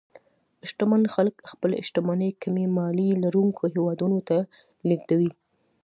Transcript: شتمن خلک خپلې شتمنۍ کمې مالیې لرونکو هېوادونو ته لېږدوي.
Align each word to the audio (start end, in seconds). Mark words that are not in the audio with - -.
شتمن 0.67 1.03
خلک 1.15 1.35
خپلې 1.51 1.77
شتمنۍ 1.87 2.31
کمې 2.41 2.65
مالیې 2.77 3.13
لرونکو 3.23 3.63
هېوادونو 3.73 4.17
ته 4.27 4.37
لېږدوي. 4.87 5.31